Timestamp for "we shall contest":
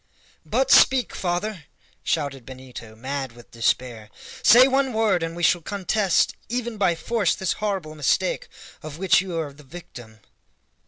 5.35-6.35